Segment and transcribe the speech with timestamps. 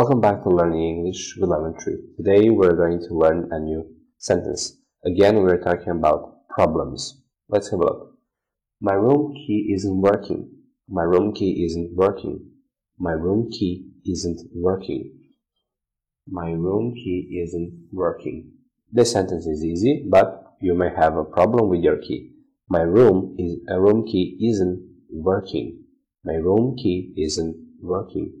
[0.00, 1.98] Welcome back to Learning English with Lemon Tree.
[2.16, 3.84] Today we're going to learn a new
[4.16, 4.78] sentence.
[5.04, 7.20] Again, we're talking about problems.
[7.50, 8.14] Let's have a look.
[8.80, 10.48] My room key isn't working.
[10.88, 12.40] My room key isn't working.
[12.98, 15.18] My room key isn't working.
[16.26, 18.52] My room key isn't working.
[18.90, 22.30] This sentence is easy, but you may have a problem with your key.
[22.70, 24.80] My room is a room key isn't
[25.12, 25.84] working.
[26.24, 28.40] My room key isn't working.